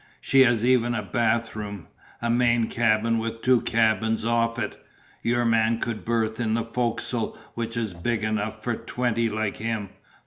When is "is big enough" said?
7.77-8.63